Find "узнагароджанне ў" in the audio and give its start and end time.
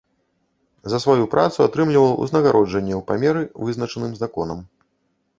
2.23-3.01